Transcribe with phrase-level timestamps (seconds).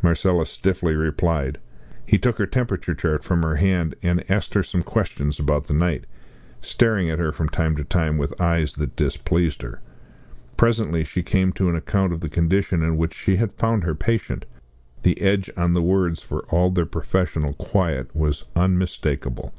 [0.00, 1.58] Marcella stiffly replied.
[2.06, 5.74] He took her temperature chart from her hand and asked her some questions about the
[5.74, 6.04] night,
[6.62, 9.82] staring at her from time to time with eyes that displeased her.
[10.56, 13.94] Presently she came to an account of the condition in which she had found her
[13.94, 14.46] patient.
[15.02, 19.52] The edge on the words, for all their professional quiet, was unmistakable.